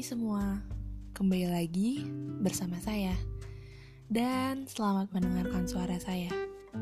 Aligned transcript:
semua, 0.00 0.56
kembali 1.12 1.52
lagi 1.52 2.00
bersama 2.40 2.80
saya. 2.80 3.12
Dan 4.08 4.64
selamat 4.64 5.12
mendengarkan 5.12 5.68
suara 5.68 6.00
saya. 6.00 6.32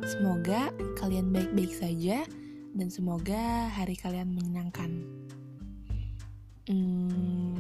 Semoga 0.07 0.71
kalian 0.95 1.35
baik-baik 1.35 1.75
saja 1.75 2.23
Dan 2.71 2.87
semoga 2.87 3.67
hari 3.75 3.99
kalian 3.99 4.31
menyenangkan. 4.31 5.03
Hmm, 6.71 7.59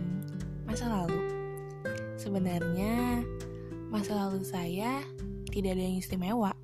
Masa 0.71 0.87
lalu. 0.87 1.19
Sebenarnya 2.15 3.27
masa 3.91 4.15
lalu 4.15 4.47
saya 4.47 5.03
tidak 5.51 5.75
ada 5.75 5.83
yang 5.83 5.99
istimewa. 5.99 6.55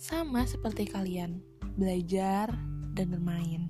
Sama 0.00 0.48
seperti 0.48 0.88
kalian, 0.88 1.44
belajar 1.76 2.48
dan 2.96 3.12
bermain. 3.12 3.68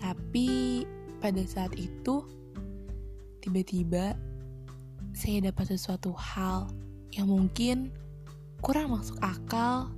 Tapi 0.00 0.88
pada 1.20 1.44
saat 1.44 1.76
itu 1.76 2.37
tiba-tiba 3.48 4.12
saya 5.16 5.48
dapat 5.48 5.72
sesuatu 5.72 6.12
hal 6.12 6.68
yang 7.16 7.32
mungkin 7.32 7.88
kurang 8.60 8.92
masuk 8.92 9.16
akal 9.24 9.88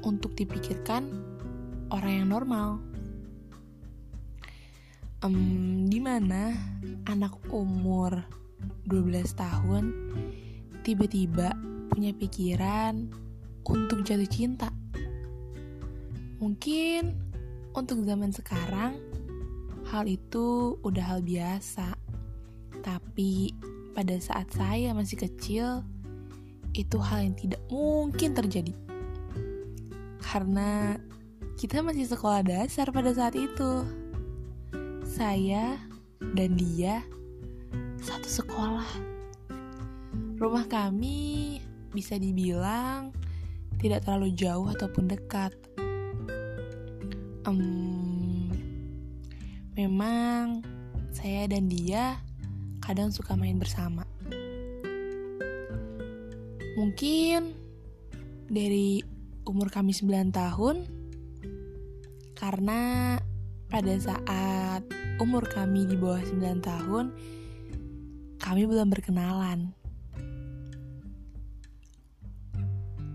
untuk 0.00 0.32
dipikirkan 0.32 1.04
orang 1.92 2.24
yang 2.24 2.28
normal. 2.32 2.80
Um, 5.20 5.84
di 5.84 6.00
mana 6.00 6.56
anak 7.12 7.36
umur 7.52 8.24
12 8.88 9.20
tahun 9.36 9.84
tiba-tiba 10.80 11.52
punya 11.92 12.16
pikiran 12.16 13.04
untuk 13.68 14.00
jatuh 14.00 14.32
cinta. 14.32 14.72
Mungkin 16.40 17.20
untuk 17.76 18.00
zaman 18.00 18.32
sekarang 18.32 18.96
hal 19.92 20.08
itu 20.08 20.80
udah 20.80 21.04
hal 21.04 21.20
biasa. 21.20 22.01
Tapi 22.82 23.54
pada 23.94 24.18
saat 24.18 24.50
saya 24.50 24.90
masih 24.92 25.22
kecil, 25.22 25.86
itu 26.74 26.98
hal 26.98 27.24
yang 27.24 27.36
tidak 27.38 27.62
mungkin 27.70 28.34
terjadi. 28.34 28.74
Karena 30.18 30.96
kita 31.60 31.84
masih 31.84 32.08
sekolah 32.08 32.42
dasar 32.42 32.88
pada 32.90 33.12
saat 33.14 33.38
itu. 33.38 33.86
Saya 35.06 35.76
dan 36.34 36.56
dia 36.56 37.04
satu 38.00 38.26
sekolah. 38.26 38.88
Rumah 40.40 40.66
kami 40.66 41.60
bisa 41.92 42.16
dibilang 42.18 43.14
tidak 43.78 44.02
terlalu 44.08 44.32
jauh 44.34 44.66
ataupun 44.72 45.06
dekat. 45.12 45.52
Um, 47.44 48.50
memang 49.74 50.62
saya 51.12 51.50
dan 51.50 51.68
dia 51.68 52.16
kadang 52.82 53.14
suka 53.14 53.38
main 53.38 53.56
bersama. 53.62 54.02
Mungkin 56.74 57.54
dari 58.50 59.00
umur 59.46 59.70
kami 59.70 59.94
9 59.94 60.34
tahun 60.34 60.76
karena 62.34 62.80
pada 63.70 63.94
saat 64.02 64.82
umur 65.22 65.46
kami 65.46 65.86
di 65.86 65.94
bawah 65.94 66.20
9 66.20 66.58
tahun 66.58 67.04
kami 68.42 68.62
belum 68.66 68.90
berkenalan. 68.90 69.70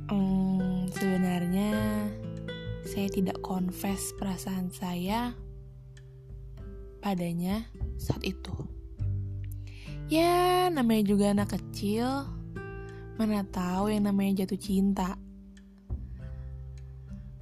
Hmm, 0.08 0.88
sebenarnya 0.96 1.76
saya 2.88 3.12
tidak 3.12 3.44
confess 3.44 4.16
perasaan 4.16 4.72
saya 4.72 5.36
padanya 7.04 7.68
saat 8.00 8.24
itu. 8.24 8.77
Ya, 10.08 10.72
namanya 10.72 11.04
juga 11.04 11.36
anak 11.36 11.60
kecil. 11.60 12.08
Mana 13.20 13.44
tahu 13.44 13.92
yang 13.92 14.08
namanya 14.08 14.48
jatuh 14.48 14.56
cinta. 14.56 15.20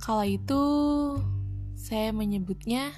Kalau 0.02 0.26
itu, 0.26 0.62
saya 1.78 2.09
menyebutnya 2.09 2.90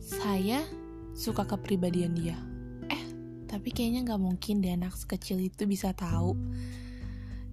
saya 0.00 0.64
suka 1.12 1.44
kepribadian 1.44 2.16
dia. 2.16 2.40
Eh, 2.88 3.04
tapi 3.44 3.68
kayaknya 3.68 4.08
nggak 4.08 4.22
mungkin 4.24 4.64
deh 4.64 4.72
anak 4.72 4.96
sekecil 4.96 5.36
itu 5.36 5.68
bisa 5.68 5.92
tahu. 5.92 6.32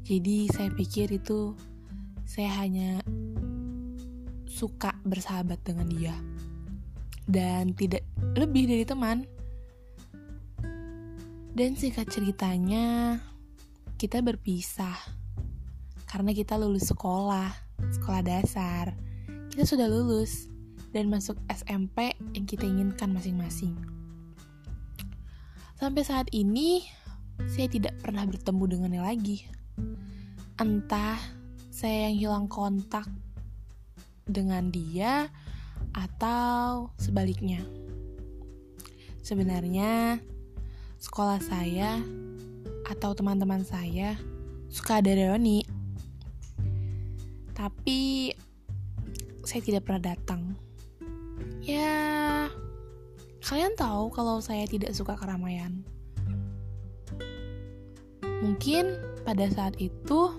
Jadi 0.08 0.48
saya 0.48 0.72
pikir 0.72 1.12
itu 1.12 1.60
saya 2.24 2.64
hanya 2.64 3.04
suka 4.48 4.96
bersahabat 5.04 5.60
dengan 5.68 5.92
dia 5.92 6.16
dan 7.28 7.76
tidak 7.76 8.08
lebih 8.40 8.72
dari 8.72 8.88
teman. 8.88 9.28
Dan 11.58 11.74
singkat 11.74 12.14
ceritanya, 12.14 13.18
kita 13.98 14.22
berpisah 14.22 14.94
karena 16.06 16.30
kita 16.30 16.54
lulus 16.54 16.94
sekolah, 16.94 17.50
sekolah 17.98 18.22
dasar. 18.22 18.94
Kita 19.50 19.66
sudah 19.66 19.90
lulus 19.90 20.54
dan 20.94 21.10
masuk 21.10 21.34
SMP 21.50 22.14
yang 22.38 22.46
kita 22.46 22.62
inginkan 22.62 23.10
masing-masing. 23.10 23.74
Sampai 25.82 26.06
saat 26.06 26.30
ini, 26.30 26.86
saya 27.50 27.66
tidak 27.66 27.98
pernah 28.06 28.30
bertemu 28.30 28.78
dengannya 28.78 29.02
lagi. 29.02 29.42
Entah 30.62 31.18
saya 31.74 32.14
yang 32.14 32.22
hilang 32.22 32.46
kontak 32.54 33.10
dengan 34.30 34.70
dia 34.70 35.34
atau 35.90 36.94
sebaliknya. 37.02 37.66
Sebenarnya, 39.26 40.22
sekolah 40.98 41.38
saya 41.38 42.02
atau 42.90 43.14
teman-teman 43.14 43.62
saya 43.62 44.18
suka 44.68 45.00
ada 45.00 45.14
reuni. 45.14 45.62
Tapi 47.54 48.32
saya 49.46 49.62
tidak 49.64 49.86
pernah 49.86 50.14
datang. 50.14 50.58
Ya, 51.62 52.48
kalian 53.44 53.74
tahu 53.78 54.14
kalau 54.14 54.42
saya 54.42 54.66
tidak 54.66 54.94
suka 54.94 55.18
keramaian. 55.18 55.86
Mungkin 58.38 58.94
pada 59.26 59.50
saat 59.50 59.76
itu 59.82 60.30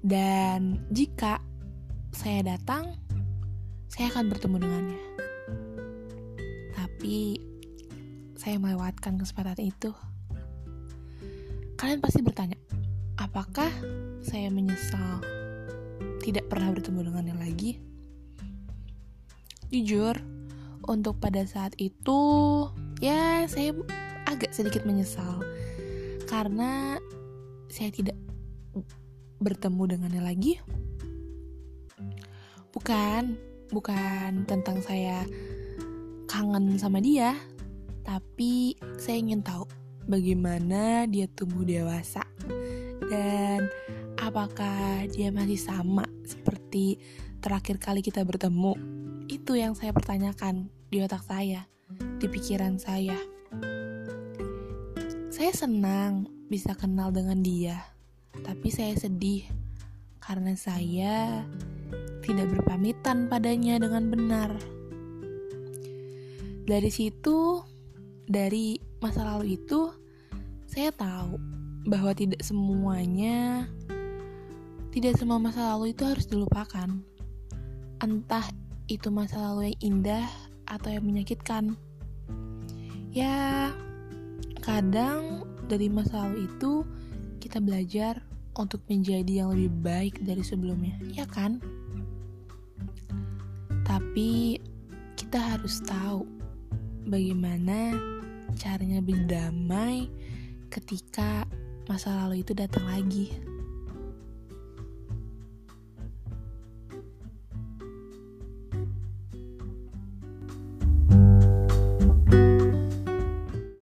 dan 0.00 0.80
jika 0.90 1.38
saya 2.10 2.56
datang, 2.56 2.96
saya 3.92 4.08
akan 4.10 4.32
bertemu 4.32 4.56
dengannya. 4.58 5.02
Tapi 6.74 7.49
saya 8.40 8.56
melewatkan 8.56 9.20
kesempatan 9.20 9.60
itu. 9.60 9.92
Kalian 11.76 12.00
pasti 12.00 12.24
bertanya, 12.24 12.56
apakah 13.20 13.68
saya 14.24 14.48
menyesal 14.48 15.20
tidak 16.24 16.48
pernah 16.48 16.72
bertemu 16.72 17.12
dengannya 17.12 17.36
lagi? 17.36 17.76
Jujur, 19.68 20.16
untuk 20.88 21.20
pada 21.20 21.44
saat 21.44 21.76
itu, 21.76 22.20
ya 23.04 23.44
saya 23.44 23.76
agak 24.24 24.56
sedikit 24.56 24.88
menyesal 24.88 25.44
karena 26.24 26.96
saya 27.68 27.92
tidak 27.92 28.16
bertemu 29.36 30.00
dengannya 30.00 30.22
lagi. 30.24 30.56
Bukan, 32.72 33.36
bukan 33.68 34.48
tentang 34.48 34.80
saya 34.80 35.28
kangen 36.24 36.80
sama 36.80 37.04
dia, 37.04 37.36
tapi 38.02 38.76
saya 38.96 39.20
ingin 39.20 39.44
tahu 39.44 39.64
bagaimana 40.08 41.06
dia 41.06 41.28
tumbuh 41.30 41.62
dewasa 41.62 42.24
dan 43.10 43.68
apakah 44.20 45.08
dia 45.10 45.32
masih 45.32 45.58
sama 45.58 46.04
seperti 46.22 47.00
terakhir 47.40 47.80
kali 47.80 48.04
kita 48.04 48.22
bertemu. 48.22 48.76
Itu 49.26 49.56
yang 49.56 49.72
saya 49.74 49.96
pertanyakan 49.96 50.68
di 50.92 51.00
otak 51.00 51.24
saya, 51.24 51.66
di 52.20 52.26
pikiran 52.28 52.76
saya. 52.76 53.16
Saya 55.32 55.52
senang 55.56 56.28
bisa 56.52 56.76
kenal 56.76 57.14
dengan 57.14 57.40
dia, 57.40 57.80
tapi 58.44 58.68
saya 58.68 58.92
sedih 58.98 59.46
karena 60.20 60.52
saya 60.54 61.48
tidak 62.20 62.52
berpamitan 62.52 63.26
padanya 63.26 63.80
dengan 63.80 64.12
benar. 64.12 64.50
Dari 66.68 66.90
situ, 66.92 67.64
dari 68.30 68.78
masa 69.02 69.26
lalu 69.26 69.58
itu 69.58 69.90
saya 70.70 70.94
tahu 70.94 71.34
bahwa 71.90 72.14
tidak 72.14 72.38
semuanya 72.46 73.66
tidak 74.90 75.18
semua 75.18 75.38
masa 75.38 75.70
lalu 75.74 75.94
itu 75.94 76.02
harus 76.02 76.26
dilupakan. 76.26 76.90
Entah 78.02 78.46
itu 78.90 79.06
masa 79.06 79.38
lalu 79.38 79.70
yang 79.70 79.78
indah 79.94 80.26
atau 80.66 80.90
yang 80.90 81.06
menyakitkan. 81.06 81.78
Ya, 83.14 83.70
kadang 84.58 85.46
dari 85.70 85.86
masa 85.86 86.26
lalu 86.26 86.50
itu 86.50 86.82
kita 87.38 87.62
belajar 87.62 88.18
untuk 88.58 88.82
menjadi 88.90 89.46
yang 89.46 89.54
lebih 89.54 89.70
baik 89.78 90.14
dari 90.26 90.42
sebelumnya, 90.42 90.98
ya 91.14 91.22
kan? 91.30 91.62
Tapi 93.86 94.58
kita 95.14 95.54
harus 95.54 95.78
tahu 95.86 96.26
bagaimana 97.06 97.94
caranya 98.60 99.00
berdamai 99.00 100.12
ketika 100.68 101.48
masa 101.88 102.12
lalu 102.12 102.44
itu 102.44 102.52
datang 102.52 102.84
lagi. 102.84 103.32